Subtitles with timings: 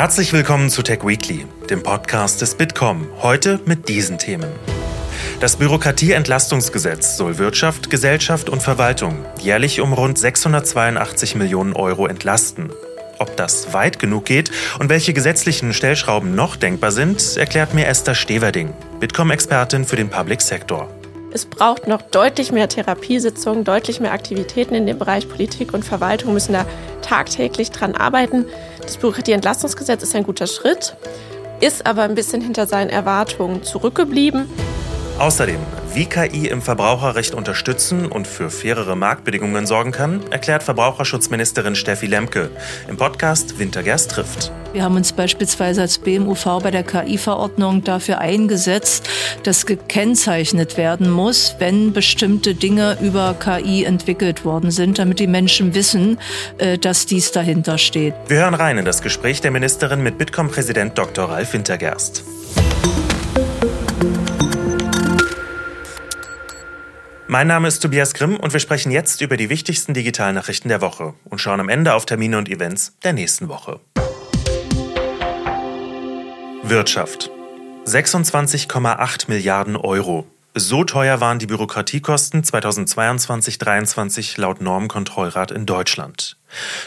[0.00, 3.08] Herzlich willkommen zu Tech Weekly, dem Podcast des Bitkom.
[3.20, 4.48] Heute mit diesen Themen.
[5.40, 12.70] Das Bürokratieentlastungsgesetz soll Wirtschaft, Gesellschaft und Verwaltung jährlich um rund 682 Millionen Euro entlasten.
[13.18, 18.14] Ob das weit genug geht und welche gesetzlichen Stellschrauben noch denkbar sind, erklärt mir Esther
[18.14, 20.88] Steverding, Bitkom-Expertin für den Public Sector.
[21.30, 26.32] Es braucht noch deutlich mehr Therapiesitzungen, deutlich mehr Aktivitäten in dem Bereich Politik und Verwaltung
[26.32, 26.64] müssen da
[27.02, 28.46] tagtäglich dran arbeiten.
[28.80, 30.96] Das Bürokratieentlastungsgesetz ist ein guter Schritt,
[31.60, 34.48] ist aber ein bisschen hinter seinen Erwartungen zurückgeblieben.
[35.18, 35.58] Außerdem,
[35.98, 42.50] wie KI im Verbraucherrecht unterstützen und für fairere Marktbedingungen sorgen kann, erklärt Verbraucherschutzministerin Steffi Lemke
[42.86, 44.52] im Podcast Wintergerst trifft.
[44.72, 49.08] Wir haben uns beispielsweise als BMUV bei der KI-Verordnung dafür eingesetzt,
[49.42, 55.74] dass gekennzeichnet werden muss, wenn bestimmte Dinge über KI entwickelt worden sind, damit die Menschen
[55.74, 56.20] wissen,
[56.58, 58.14] äh, dass dies dahinter steht.
[58.28, 61.28] Wir hören rein in das Gespräch der Ministerin mit Bitkom-Präsident Dr.
[61.28, 62.22] Ralf Wintergerst.
[67.30, 71.12] Mein Name ist Tobias Grimm und wir sprechen jetzt über die wichtigsten Digitalnachrichten der Woche
[71.26, 73.80] und schauen am Ende auf Termine und Events der nächsten Woche.
[76.62, 77.30] Wirtschaft.
[77.84, 80.26] 26,8 Milliarden Euro.
[80.54, 86.38] So teuer waren die Bürokratiekosten 2022-23 laut Normenkontrollrat in Deutschland.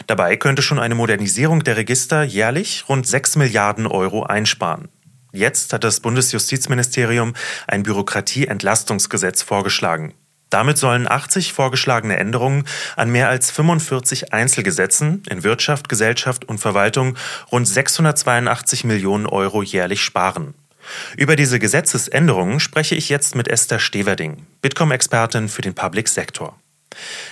[0.08, 4.88] Dabei könnte schon eine Modernisierung der Register jährlich rund 6 Milliarden Euro einsparen.
[5.32, 7.34] Jetzt hat das Bundesjustizministerium
[7.68, 10.14] ein Bürokratieentlastungsgesetz vorgeschlagen.
[10.52, 12.64] Damit sollen 80 vorgeschlagene Änderungen
[12.94, 17.16] an mehr als 45 Einzelgesetzen in Wirtschaft, Gesellschaft und Verwaltung
[17.50, 20.52] rund 682 Millionen Euro jährlich sparen.
[21.16, 26.58] Über diese Gesetzesänderungen spreche ich jetzt mit Esther Steverding, Bitkom-Expertin für den Public Sector.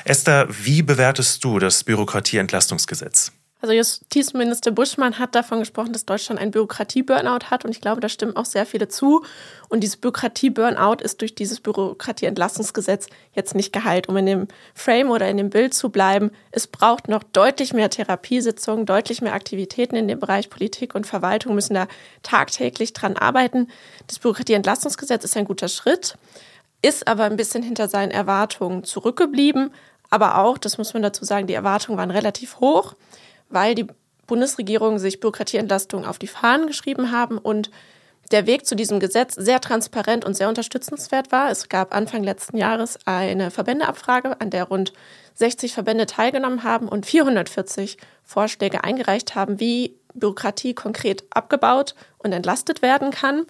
[0.05, 3.33] Esther, wie bewertest du das Bürokratieentlastungsgesetz?
[3.63, 8.09] Also Justizminister Buschmann hat davon gesprochen, dass Deutschland ein Bürokratie-Burnout hat und ich glaube, da
[8.09, 9.23] stimmen auch sehr viele zu.
[9.69, 14.09] Und dieses Bürokratie-Burnout ist durch dieses Bürokratie-Entlastungsgesetz jetzt nicht geheilt.
[14.09, 17.91] Um in dem Frame oder in dem Bild zu bleiben, es braucht noch deutlich mehr
[17.91, 21.87] Therapiesitzungen, deutlich mehr Aktivitäten in dem Bereich Politik und Verwaltung müssen da
[22.23, 23.69] tagtäglich dran arbeiten.
[24.07, 26.17] Das Bürokratie-Entlastungsgesetz ist ein guter Schritt,
[26.81, 29.71] ist aber ein bisschen hinter seinen Erwartungen zurückgeblieben.
[30.09, 32.95] Aber auch, das muss man dazu sagen, die Erwartungen waren relativ hoch
[33.51, 33.87] weil die
[34.27, 37.71] Bundesregierung sich Bürokratieentlastung auf die Fahnen geschrieben haben und
[38.31, 41.51] der Weg zu diesem Gesetz sehr transparent und sehr unterstützenswert war.
[41.51, 44.93] Es gab Anfang letzten Jahres eine Verbändeabfrage, an der rund
[45.35, 52.83] 60 Verbände teilgenommen haben und 440 Vorschläge eingereicht haben, wie Bürokratie konkret abgebaut und entlastet
[52.83, 53.47] werden kann.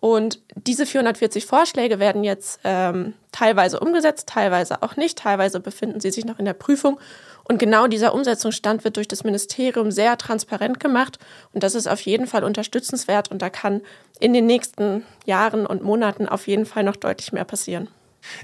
[0.00, 6.12] Und diese 440 Vorschläge werden jetzt ähm, teilweise umgesetzt, teilweise auch nicht, teilweise befinden sie
[6.12, 7.00] sich noch in der Prüfung.
[7.42, 11.18] Und genau dieser Umsetzungsstand wird durch das Ministerium sehr transparent gemacht.
[11.52, 13.30] Und das ist auf jeden Fall unterstützenswert.
[13.30, 13.80] Und da kann
[14.20, 17.88] in den nächsten Jahren und Monaten auf jeden Fall noch deutlich mehr passieren.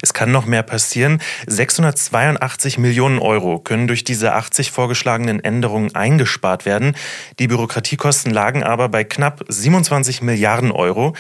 [0.01, 1.21] Es kann noch mehr passieren.
[1.47, 6.97] 682 Millionen Euro können durch diese 80 vorgeschlagenen Änderungen eingespart werden.
[7.39, 11.15] Die Bürokratiekosten lagen aber bei knapp 27 Milliarden Euro.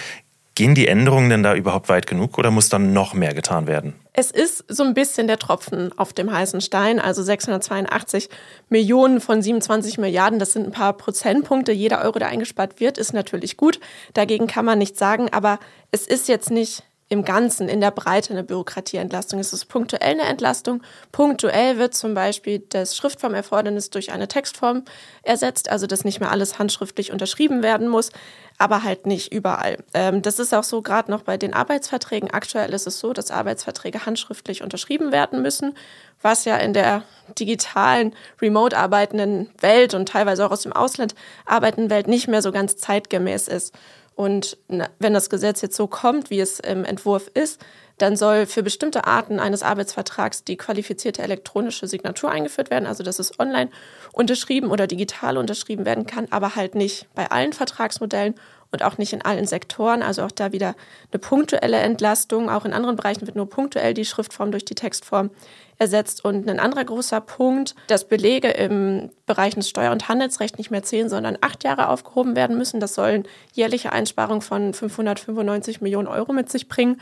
[0.57, 3.95] Gehen die Änderungen denn da überhaupt weit genug oder muss dann noch mehr getan werden?
[4.13, 7.01] Es ist so ein bisschen der Tropfen auf dem heißen Stein.
[7.01, 8.29] Also 682
[8.69, 11.73] Millionen von 27 Milliarden, das sind ein paar Prozentpunkte.
[11.73, 13.81] Jeder Euro, der eingespart wird, ist natürlich gut.
[14.13, 15.29] Dagegen kann man nichts sagen.
[15.33, 15.59] Aber
[15.91, 19.39] es ist jetzt nicht im Ganzen, in der Breite eine Bürokratieentlastung.
[19.39, 20.83] Es ist punktuell eine Entlastung.
[21.13, 24.85] Punktuell wird zum Beispiel das Schriftformerfordernis durch eine Textform
[25.23, 28.11] ersetzt, also dass nicht mehr alles handschriftlich unterschrieben werden muss,
[28.57, 29.79] aber halt nicht überall.
[29.93, 32.31] Ähm, das ist auch so gerade noch bei den Arbeitsverträgen.
[32.31, 35.75] Aktuell ist es so, dass Arbeitsverträge handschriftlich unterschrieben werden müssen,
[36.23, 37.03] was ja in der
[37.39, 42.51] digitalen, remote arbeitenden Welt und teilweise auch aus dem Ausland arbeitenden Welt nicht mehr so
[42.51, 43.75] ganz zeitgemäß ist.
[44.15, 47.61] Und wenn das Gesetz jetzt so kommt, wie es im Entwurf ist,
[47.99, 53.19] dann soll für bestimmte Arten eines Arbeitsvertrags die qualifizierte elektronische Signatur eingeführt werden, also dass
[53.19, 53.71] es online
[54.13, 58.35] unterschrieben oder digital unterschrieben werden kann, aber halt nicht bei allen Vertragsmodellen
[58.75, 60.03] und auch nicht in allen Sektoren.
[60.03, 60.75] Also auch da wieder
[61.11, 62.51] eine punktuelle Entlastung.
[62.51, 65.31] Auch in anderen Bereichen wird nur punktuell die Schriftform durch die Textform
[65.79, 66.25] ersetzt.
[66.25, 70.83] Und ein anderer großer Punkt, dass Belege im Bereich des Steuer- und Handelsrechts nicht mehr
[70.83, 72.81] zehn, sondern acht Jahre aufgehoben werden müssen.
[72.81, 73.25] Das sollen
[73.55, 77.01] jährliche Einsparungen von 595 Millionen Euro mit sich bringen.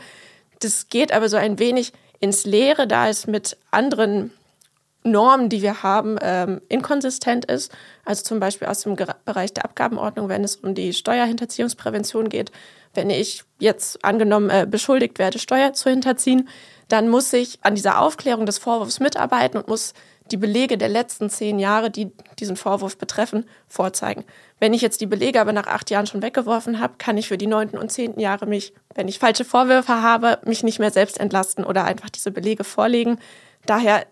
[0.59, 4.31] Das geht aber so ein wenig ins Leere, da es mit anderen
[5.03, 7.71] Normen, die wir haben, ähm, inkonsistent ist.
[8.05, 12.51] Also zum Beispiel aus dem Bereich der Abgabenordnung, wenn es um die Steuerhinterziehungsprävention geht.
[12.93, 16.47] Wenn ich jetzt angenommen äh, beschuldigt werde, Steuer zu hinterziehen,
[16.87, 19.93] dann muss ich an dieser Aufklärung des Vorwurfs mitarbeiten und muss
[20.31, 24.23] die Belege der letzten zehn Jahre, die diesen Vorwurf betreffen, vorzeigen.
[24.59, 27.37] Wenn ich jetzt die Belege aber nach acht Jahren schon weggeworfen habe, kann ich für
[27.37, 31.19] die neunten und zehnten Jahre mich, wenn ich falsche Vorwürfe habe, mich nicht mehr selbst
[31.19, 33.19] entlasten oder einfach diese Belege vorlegen.
[33.65, 34.05] Daher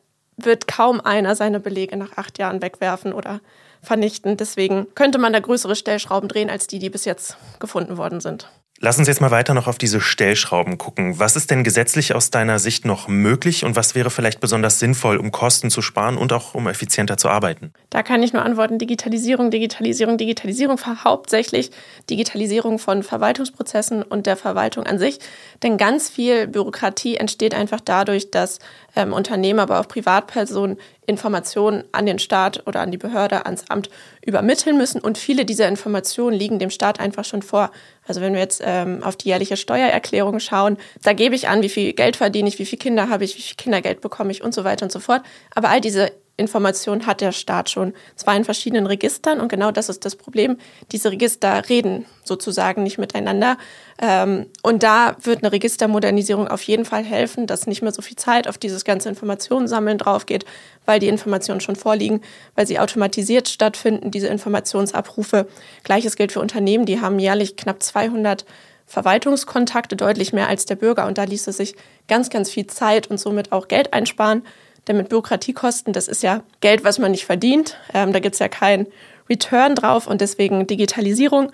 [0.45, 3.41] wird kaum einer seine Belege nach acht Jahren wegwerfen oder
[3.81, 4.37] vernichten.
[4.37, 8.49] Deswegen könnte man da größere Stellschrauben drehen als die, die bis jetzt gefunden worden sind.
[8.83, 11.19] Lass uns jetzt mal weiter noch auf diese Stellschrauben gucken.
[11.19, 15.17] Was ist denn gesetzlich aus deiner Sicht noch möglich und was wäre vielleicht besonders sinnvoll,
[15.17, 17.73] um Kosten zu sparen und auch um effizienter zu arbeiten?
[17.91, 21.69] Da kann ich nur antworten, Digitalisierung, Digitalisierung, Digitalisierung, hauptsächlich
[22.09, 25.19] Digitalisierung von Verwaltungsprozessen und der Verwaltung an sich.
[25.61, 28.57] Denn ganz viel Bürokratie entsteht einfach dadurch, dass
[28.95, 30.79] ähm, Unternehmen, aber auch Privatpersonen
[31.11, 33.89] Informationen an den Staat oder an die Behörde, ans Amt
[34.25, 34.99] übermitteln müssen.
[34.99, 37.69] Und viele dieser Informationen liegen dem Staat einfach schon vor.
[38.07, 41.69] Also wenn wir jetzt ähm, auf die jährliche Steuererklärung schauen, da gebe ich an, wie
[41.69, 44.53] viel Geld verdiene ich, wie viele Kinder habe ich, wie viel Kindergeld bekomme ich und
[44.53, 45.21] so weiter und so fort.
[45.53, 47.93] Aber all diese Informationen hat der Staat schon.
[48.15, 50.57] Zwar in verschiedenen Registern und genau das ist das Problem.
[50.91, 53.57] Diese Register reden sozusagen nicht miteinander.
[54.01, 58.15] Ähm, und da wird eine Registermodernisierung auf jeden Fall helfen, dass nicht mehr so viel
[58.15, 60.45] Zeit auf dieses ganze Informationssammeln drauf geht,
[60.85, 62.21] weil die Informationen schon vorliegen,
[62.55, 65.47] weil sie automatisiert stattfinden, diese Informationsabrufe.
[65.83, 68.45] Gleiches gilt für Unternehmen, die haben jährlich knapp 200
[68.91, 71.07] Verwaltungskontakte, deutlich mehr als der Bürger.
[71.07, 71.75] Und da ließe sich
[72.09, 74.43] ganz, ganz viel Zeit und somit auch Geld einsparen.
[74.87, 77.77] Denn mit Bürokratiekosten, das ist ja Geld, was man nicht verdient.
[77.93, 78.87] Ähm, da gibt es ja keinen
[79.29, 81.51] Return drauf und deswegen Digitalisierung.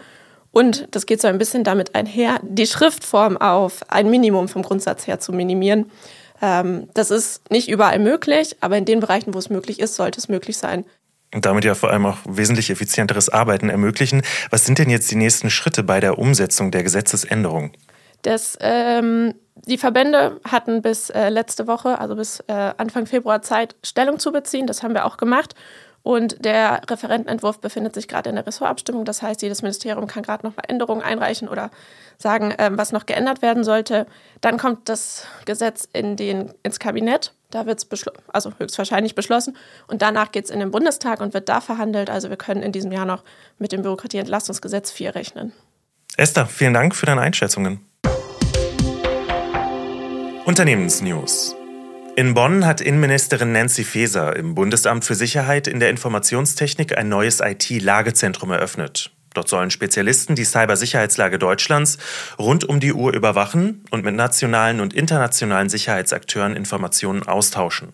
[0.51, 5.05] Und das geht so ein bisschen damit einher, die Schriftform auf ein Minimum vom Grundsatz
[5.05, 5.91] her zu minimieren.
[6.41, 10.19] Ähm, das ist nicht überall möglich, aber in den Bereichen, wo es möglich ist, sollte
[10.19, 10.85] es möglich sein.
[11.33, 14.21] Und damit ja vor allem auch wesentlich effizienteres Arbeiten ermöglichen.
[14.49, 17.71] Was sind denn jetzt die nächsten Schritte bei der Umsetzung der Gesetzesänderung?
[18.27, 19.35] Das ähm,
[19.65, 24.33] die Verbände hatten bis äh, letzte Woche, also bis äh, Anfang Februar Zeit, Stellung zu
[24.33, 24.67] beziehen.
[24.67, 25.55] Das haben wir auch gemacht.
[26.03, 29.05] Und der Referentenentwurf befindet sich gerade in der Ressortabstimmung.
[29.05, 31.71] Das heißt, jedes Ministerium kann gerade noch mal Änderungen einreichen oder
[32.17, 34.07] sagen, äh, was noch geändert werden sollte.
[34.41, 37.33] Dann kommt das Gesetz in den, ins Kabinett.
[37.49, 39.55] Da wird es also höchstwahrscheinlich beschlossen.
[39.87, 42.09] Und danach geht es in den Bundestag und wird da verhandelt.
[42.09, 43.23] Also wir können in diesem Jahr noch
[43.57, 45.53] mit dem Bürokratieentlastungsgesetz 4 rechnen.
[46.17, 47.87] Esther, vielen Dank für deine Einschätzungen.
[50.47, 51.57] Unternehmensnews.
[52.15, 57.41] In Bonn hat Innenministerin Nancy Faeser im Bundesamt für Sicherheit in der Informationstechnik ein neues
[57.41, 59.11] IT-Lagezentrum eröffnet.
[59.33, 61.97] Dort sollen Spezialisten die Cybersicherheitslage Deutschlands
[62.39, 67.91] rund um die Uhr überwachen und mit nationalen und internationalen Sicherheitsakteuren Informationen austauschen.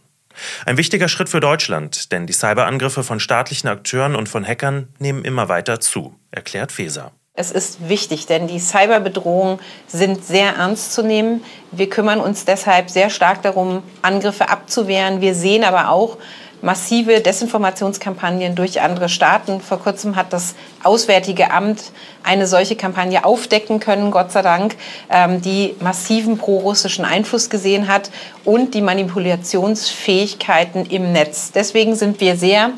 [0.67, 5.25] Ein wichtiger Schritt für Deutschland, denn die Cyberangriffe von staatlichen Akteuren und von Hackern nehmen
[5.25, 7.13] immer weiter zu, erklärt Faeser.
[7.35, 9.57] Es ist wichtig, denn die Cyberbedrohungen
[9.87, 11.43] sind sehr ernst zu nehmen.
[11.71, 15.19] Wir kümmern uns deshalb sehr stark darum, Angriffe abzuwehren.
[15.19, 16.17] Wir sehen aber auch
[16.61, 19.61] massive Desinformationskampagnen durch andere Staaten.
[19.61, 20.53] Vor kurzem hat das
[20.83, 21.81] Auswärtige Amt
[22.21, 24.75] eine solche Kampagne aufdecken können, Gott sei Dank,
[25.09, 28.11] ähm, die massiven prorussischen Einfluss gesehen hat
[28.45, 31.51] und die Manipulationsfähigkeiten im Netz.
[31.51, 32.73] Deswegen sind wir sehr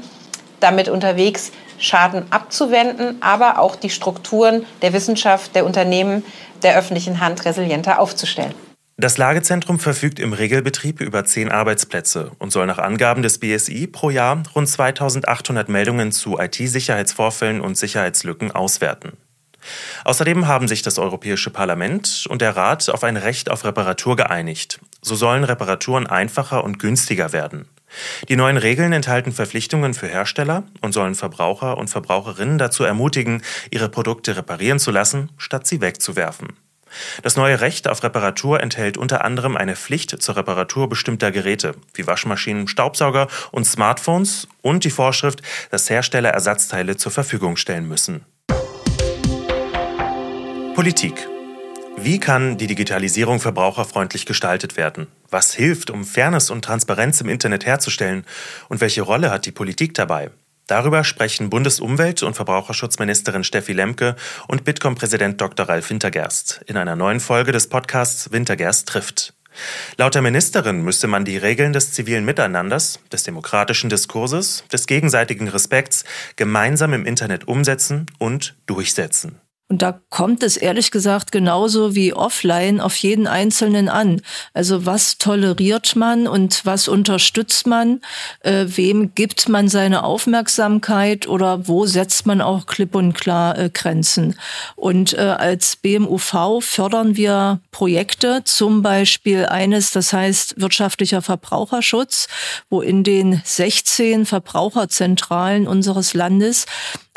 [0.62, 6.24] damit unterwegs, Schaden abzuwenden, aber auch die Strukturen der Wissenschaft, der Unternehmen,
[6.63, 8.54] der öffentlichen Hand resilienter aufzustellen.
[8.98, 14.10] Das Lagezentrum verfügt im Regelbetrieb über zehn Arbeitsplätze und soll nach Angaben des BSI pro
[14.10, 19.18] Jahr rund 2800 Meldungen zu IT-Sicherheitsvorfällen und Sicherheitslücken auswerten.
[20.06, 24.80] Außerdem haben sich das Europäische Parlament und der Rat auf ein Recht auf Reparatur geeinigt.
[25.02, 27.68] So sollen Reparaturen einfacher und günstiger werden.
[28.30, 33.90] Die neuen Regeln enthalten Verpflichtungen für Hersteller und sollen Verbraucher und Verbraucherinnen dazu ermutigen, ihre
[33.90, 36.49] Produkte reparieren zu lassen, statt sie wegzuwerfen.
[37.23, 42.07] Das neue Recht auf Reparatur enthält unter anderem eine Pflicht zur Reparatur bestimmter Geräte wie
[42.07, 48.23] Waschmaschinen, Staubsauger und Smartphones und die Vorschrift, dass Hersteller Ersatzteile zur Verfügung stellen müssen.
[50.73, 51.28] Politik
[51.97, 55.07] wie kann die Digitalisierung verbraucherfreundlich gestaltet werden?
[55.35, 58.23] Was hilft, um Fairness und Transparenz im Internet herzustellen?
[58.69, 60.31] Und welche Rolle hat die Politik dabei?
[60.68, 64.15] Darüber sprechen Bundesumwelt- und Verbraucherschutzministerin Steffi Lemke
[64.47, 65.68] und Bitkom-Präsident Dr.
[65.68, 69.33] Ralf Wintergerst in einer neuen Folge des Podcasts Wintergerst trifft.
[69.97, 75.49] Laut der Ministerin müsste man die Regeln des zivilen Miteinanders, des demokratischen Diskurses, des gegenseitigen
[75.49, 76.06] Respekts
[76.37, 79.42] gemeinsam im Internet umsetzen und durchsetzen.
[79.68, 84.22] Und da kommt es ehrlich gesagt genauso wie offline auf jeden Einzelnen an.
[84.54, 88.02] Also was toleriert man und was unterstützt man?
[88.42, 93.72] Äh, wem gibt man seine Aufmerksamkeit oder wo setzt man auch klipp und klar äh,
[93.74, 94.38] Grenzen?
[94.76, 102.28] Und äh, als BMUV fördern wir Projekte, zum Beispiel eines, das heißt wirtschaftlicher Verbraucherschutz,
[102.69, 106.68] wo in den 16 Verbraucherzentralen unseres Landes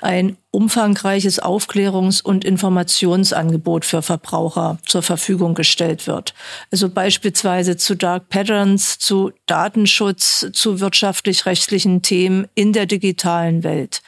[0.03, 6.35] ein umfangreiches Aufklärungs- und Informationsangebot für Verbraucher zur Verfügung gestellt wird.
[6.73, 14.01] Also beispielsweise zu Dark Patterns, zu Datenschutz, zu wirtschaftlich-rechtlichen Themen in der digitalen Welt.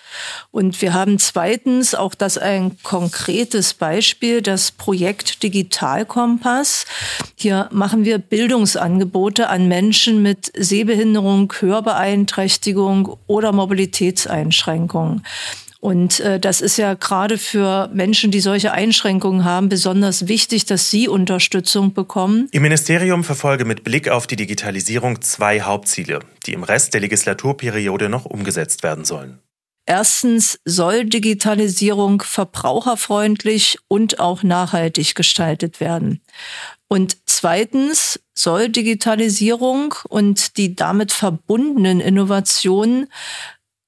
[0.51, 6.87] Und wir haben zweitens auch das ein konkretes Beispiel, das Projekt Digitalkompass.
[7.37, 15.23] Hier machen wir Bildungsangebote an Menschen mit Sehbehinderung, Hörbeeinträchtigung oder Mobilitätseinschränkungen.
[15.81, 20.91] Und äh, das ist ja gerade für Menschen, die solche Einschränkungen haben, besonders wichtig, dass
[20.91, 22.49] sie Unterstützung bekommen.
[22.53, 28.11] Im Ministerium verfolge mit Blick auf die Digitalisierung zwei Hauptziele, die im Rest der Legislaturperiode
[28.11, 29.39] noch umgesetzt werden sollen.
[29.87, 36.21] Erstens soll Digitalisierung verbraucherfreundlich und auch nachhaltig gestaltet werden.
[36.89, 43.09] Und zweitens soll Digitalisierung und die damit verbundenen Innovationen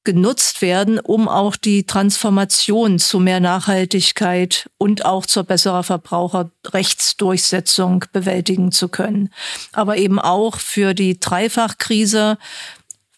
[0.05, 8.73] genutzt werden, um auch die Transformation zu mehr Nachhaltigkeit und auch zur besserer Verbraucherrechtsdurchsetzung bewältigen
[8.73, 9.29] zu können.
[9.73, 12.39] Aber eben auch für die Dreifachkrise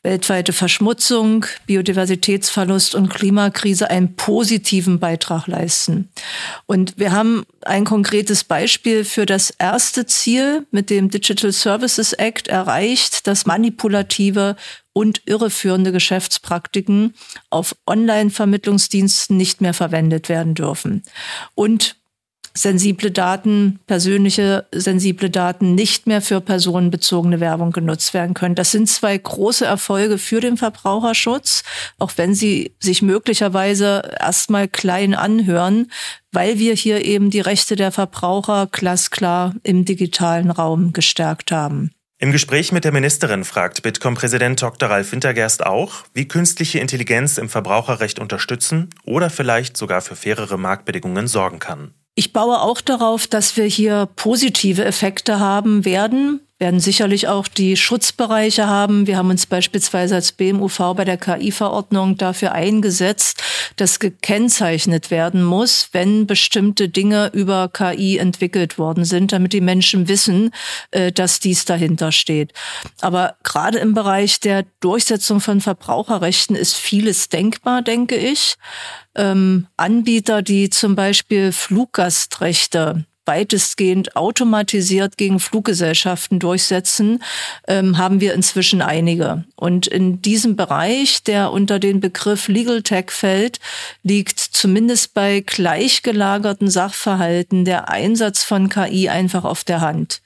[0.05, 6.11] weltweite Verschmutzung, Biodiversitätsverlust und Klimakrise einen positiven Beitrag leisten.
[6.67, 12.49] Und wir haben ein konkretes Beispiel für das erste Ziel mit dem Digital Services Act
[12.49, 14.57] erreicht, dass manipulative
[14.95, 17.13] und irreführende Geschäftspraktiken
[17.51, 21.03] auf Online-Vermittlungsdiensten nicht mehr verwendet werden dürfen.
[21.55, 21.97] Und
[22.57, 28.55] sensible Daten, persönliche sensible Daten nicht mehr für personenbezogene Werbung genutzt werden können.
[28.55, 31.65] Das sind zwei große Erfolge für den Verbraucherschutz,
[31.99, 35.91] auch wenn sie sich möglicherweise erstmal klein anhören,
[36.31, 41.91] weil wir hier eben die Rechte der Verbraucher glasklar im digitalen Raum gestärkt haben.
[42.25, 44.89] Im Gespräch mit der Ministerin fragt Bitkom-Präsident Dr.
[44.89, 51.29] Ralf Wintergerst auch, wie künstliche Intelligenz im Verbraucherrecht unterstützen oder vielleicht sogar für fairere Marktbedingungen
[51.29, 51.93] sorgen kann.
[52.15, 57.77] Ich baue auch darauf, dass wir hier positive Effekte haben werden werden sicherlich auch die
[57.77, 59.09] Schutzbereiche haben.
[59.09, 63.43] Wir haben uns beispielsweise als BMUV bei der KI-Verordnung dafür eingesetzt,
[63.77, 70.07] dass gekennzeichnet werden muss, wenn bestimmte Dinge über KI entwickelt worden sind, damit die Menschen
[70.07, 70.51] wissen,
[70.93, 72.53] äh, dass dies dahinter steht.
[73.01, 78.55] Aber gerade im Bereich der Durchsetzung von Verbraucherrechten ist vieles denkbar, denke ich.
[79.17, 87.23] Ähm, Anbieter, die zum Beispiel Fluggastrechte weitestgehend automatisiert gegen Fluggesellschaften durchsetzen,
[87.67, 89.45] ähm, haben wir inzwischen einige.
[89.57, 93.61] Und in diesem Bereich, der unter den Begriff Legal Tech fällt,
[94.03, 100.21] liegt zumindest bei gleichgelagerten Sachverhalten der Einsatz von KI einfach auf der Hand.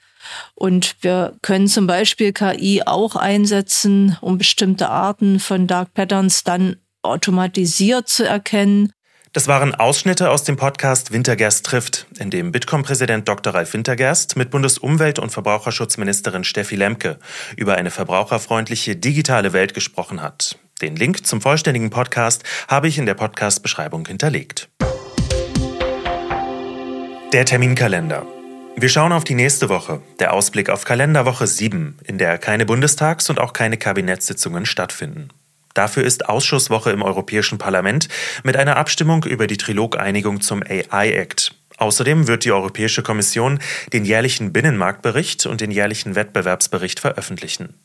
[0.53, 6.75] Und wir können zum Beispiel KI auch einsetzen, um bestimmte Arten von Dark Patterns dann
[7.01, 8.91] automatisiert zu erkennen
[9.33, 13.53] das waren Ausschnitte aus dem Podcast Wintergerst trifft, in dem Bitkom-Präsident Dr.
[13.53, 17.19] Ralf Wintergerst mit Bundesumwelt- und Verbraucherschutzministerin Steffi Lemke
[17.55, 20.57] über eine verbraucherfreundliche digitale Welt gesprochen hat.
[20.81, 24.69] Den Link zum vollständigen Podcast habe ich in der Podcast-Beschreibung hinterlegt.
[27.31, 28.25] Der Terminkalender.
[28.75, 33.29] Wir schauen auf die nächste Woche, der Ausblick auf Kalenderwoche 7, in der keine Bundestags-
[33.29, 35.29] und auch keine Kabinettssitzungen stattfinden.
[35.79, 38.09] Dafür ist Ausschusswoche im Europäischen Parlament
[38.43, 41.55] mit einer Abstimmung über die Trilogeinigung zum AI-Act.
[41.77, 43.59] Außerdem wird die Europäische Kommission
[43.93, 47.75] den jährlichen Binnenmarktbericht und den jährlichen Wettbewerbsbericht veröffentlichen.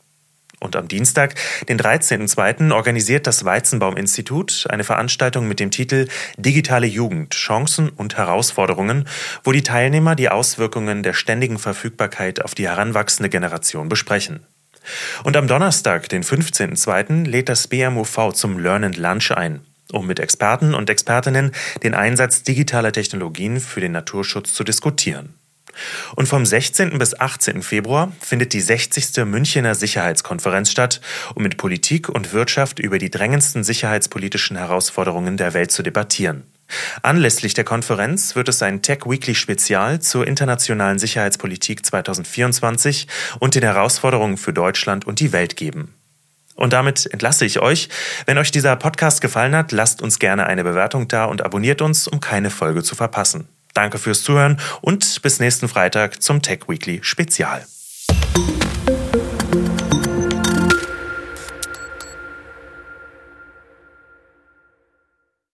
[0.59, 1.35] Und am Dienstag,
[1.69, 9.07] den 13.02., organisiert das Weizenbaum-Institut eine Veranstaltung mit dem Titel Digitale Jugend, Chancen und Herausforderungen,
[9.45, 14.45] wo die Teilnehmer die Auswirkungen der ständigen Verfügbarkeit auf die heranwachsende Generation besprechen.
[15.23, 19.61] Und am Donnerstag, den 15.02., lädt das BMUV zum Learn and Lunch ein,
[19.91, 21.51] um mit Experten und Expertinnen
[21.83, 25.35] den Einsatz digitaler Technologien für den Naturschutz zu diskutieren.
[26.15, 26.97] Und vom 16.
[26.97, 27.61] bis 18.
[27.61, 29.25] Februar findet die 60.
[29.25, 31.01] Münchener Sicherheitskonferenz statt,
[31.33, 36.43] um mit Politik und Wirtschaft über die drängendsten sicherheitspolitischen Herausforderungen der Welt zu debattieren.
[37.01, 43.07] Anlässlich der Konferenz wird es ein Tech Weekly Spezial zur internationalen Sicherheitspolitik 2024
[43.39, 45.93] und den Herausforderungen für Deutschland und die Welt geben.
[46.55, 47.89] Und damit entlasse ich euch.
[48.25, 52.07] Wenn euch dieser Podcast gefallen hat, lasst uns gerne eine Bewertung da und abonniert uns,
[52.07, 53.47] um keine Folge zu verpassen.
[53.73, 57.65] Danke fürs Zuhören und bis nächsten Freitag zum Tech Weekly Spezial.